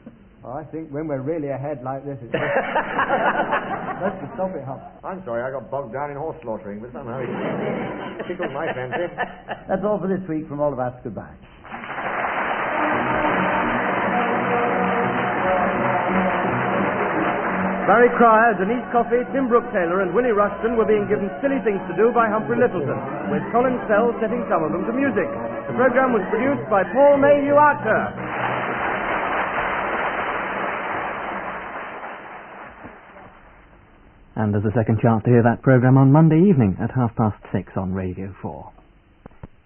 Oh, 0.47 0.53
I 0.53 0.63
think 0.63 0.91
when 0.95 1.09
we're 1.09 1.23
really 1.27 1.49
ahead 1.49 1.83
like 1.83 2.05
this, 2.07 2.19
it's 2.23 2.31
let's 2.31 4.15
just 4.23 4.31
stop 4.39 4.55
it, 4.55 4.63
Hop. 4.63 4.79
I'm 5.03 5.19
sorry, 5.27 5.43
I 5.43 5.51
got 5.51 5.73
bogged 5.73 5.93
down 5.93 6.13
in 6.13 6.17
horse 6.17 6.39
slaughtering, 6.43 6.79
but 6.79 6.93
somehow 6.95 7.19
it 7.19 7.27
tickled 8.31 8.53
my 8.55 8.71
fancy. 8.71 9.11
that's 9.67 9.83
all 9.83 9.99
for 9.99 10.07
this 10.07 10.23
week 10.29 10.47
from 10.47 10.61
all 10.61 10.73
of 10.73 10.79
us. 10.79 10.95
Goodbye. 11.03 11.35
Barry 17.87 18.11
Cryer, 18.19 18.59
Denise 18.59 18.83
Coffey, 18.91 19.23
Tim 19.31 19.47
Brooke 19.47 19.71
Taylor, 19.71 20.03
and 20.03 20.11
Willie 20.11 20.35
Rushton 20.35 20.75
were 20.75 20.85
being 20.85 21.07
given 21.07 21.31
silly 21.39 21.63
things 21.63 21.79
to 21.87 21.95
do 21.95 22.11
by 22.11 22.27
Humphrey 22.27 22.59
Lyttelton, 22.59 22.99
with 23.31 23.47
Colin 23.55 23.79
Sell 23.87 24.11
setting 24.19 24.43
some 24.51 24.67
of 24.67 24.75
them 24.75 24.83
to 24.91 24.93
music. 24.93 25.31
The 25.71 25.75
program 25.79 26.11
was 26.11 26.27
produced 26.27 26.67
by 26.67 26.83
Paul 26.83 27.23
Mayhew 27.23 27.55
Archer. 27.55 28.03
And 34.35 34.53
there's 34.53 34.67
a 34.67 34.75
second 34.75 34.99
chance 35.01 35.23
to 35.23 35.31
hear 35.31 35.47
that 35.47 35.63
programme 35.63 35.97
on 35.97 36.11
Monday 36.11 36.43
evening 36.43 36.77
at 36.83 36.91
half 36.91 37.15
past 37.15 37.39
six 37.55 37.71
on 37.77 37.95
Radio 37.95 38.35
4. 38.43 38.76